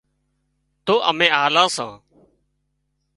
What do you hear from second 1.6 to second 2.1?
سان